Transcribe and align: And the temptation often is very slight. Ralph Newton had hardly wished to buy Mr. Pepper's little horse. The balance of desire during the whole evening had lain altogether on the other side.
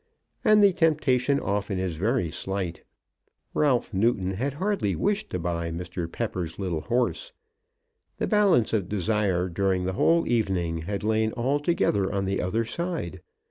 And 0.43 0.63
the 0.63 0.73
temptation 0.73 1.39
often 1.39 1.77
is 1.77 1.93
very 1.95 2.31
slight. 2.31 2.83
Ralph 3.53 3.93
Newton 3.93 4.31
had 4.31 4.55
hardly 4.55 4.95
wished 4.95 5.29
to 5.29 5.37
buy 5.37 5.69
Mr. 5.69 6.11
Pepper's 6.11 6.57
little 6.57 6.81
horse. 6.81 7.33
The 8.17 8.25
balance 8.25 8.73
of 8.73 8.89
desire 8.89 9.47
during 9.47 9.83
the 9.85 9.93
whole 9.93 10.27
evening 10.27 10.79
had 10.89 11.03
lain 11.03 11.33
altogether 11.37 12.11
on 12.11 12.25
the 12.25 12.41
other 12.41 12.65
side. 12.65 13.21